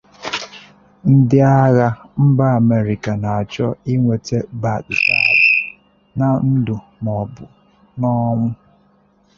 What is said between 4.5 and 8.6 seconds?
Baghdadi na ndụ maọbụ n’ọnwụ